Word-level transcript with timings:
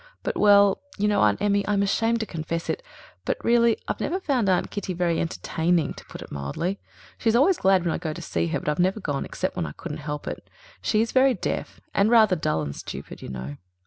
But, 0.23 0.35
well, 0.35 0.81
you 0.97 1.07
know, 1.07 1.21
Aunt 1.21 1.39
Emmy, 1.43 1.63
I'm 1.67 1.83
ashamed 1.83 2.21
to 2.21 2.25
confess 2.25 2.71
it, 2.71 2.81
but 3.23 3.37
really 3.45 3.77
I've 3.87 3.99
never 3.99 4.19
found 4.19 4.49
Aunt 4.49 4.71
Kitty 4.71 4.95
very 4.95 5.19
entertaining, 5.19 5.93
to 5.93 6.03
put 6.05 6.23
it 6.23 6.31
mildly. 6.31 6.79
She 7.19 7.29
is 7.29 7.35
always 7.35 7.59
glad 7.59 7.85
when 7.85 7.93
I 7.93 7.99
go 7.99 8.11
to 8.11 8.19
see 8.19 8.47
her, 8.47 8.59
but 8.59 8.67
I've 8.69 8.79
never 8.79 8.99
gone 8.99 9.25
except 9.25 9.55
when 9.55 9.67
I 9.67 9.73
couldn't 9.73 9.99
help 9.99 10.27
it. 10.27 10.49
She 10.81 11.01
is 11.01 11.11
very 11.11 11.35
deaf, 11.35 11.79
and 11.93 12.09
rather 12.09 12.35
dull 12.35 12.63
and 12.63 12.75
stupid, 12.75 13.21
you 13.21 13.29
know. 13.29 13.57